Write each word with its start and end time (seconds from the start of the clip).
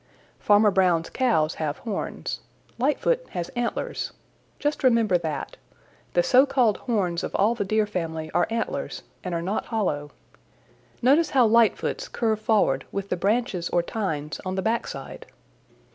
Farmer 0.39 0.71
Brown's 0.71 1.11
cows 1.11 1.53
have 1.61 1.77
horns. 1.77 2.39
Lightfoot 2.79 3.19
has 3.33 3.49
antlers. 3.49 4.13
Just 4.57 4.83
remember 4.83 5.15
that. 5.19 5.57
The 6.13 6.23
so 6.23 6.47
called 6.47 6.77
horns 6.77 7.23
of 7.23 7.35
all 7.35 7.53
the 7.53 7.63
Deer 7.63 7.85
family 7.85 8.31
are 8.31 8.47
antlers 8.49 9.03
and 9.23 9.35
are 9.35 9.43
not 9.43 9.65
hollow. 9.67 10.09
Notice 11.03 11.29
how 11.29 11.45
Lightfoot's 11.45 12.07
curve 12.07 12.39
forward 12.41 12.83
with 12.91 13.09
the 13.09 13.15
branches 13.15 13.69
or 13.69 13.83
tines 13.83 14.41
on 14.43 14.55
the 14.55 14.63
back 14.63 14.87
side." 14.87 15.27